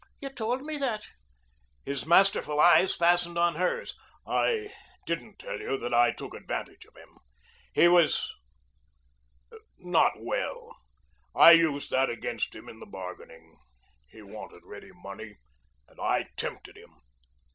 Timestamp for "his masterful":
1.85-2.59